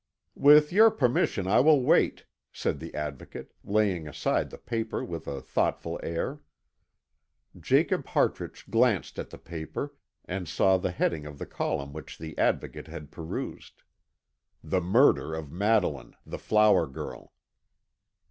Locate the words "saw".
10.49-10.77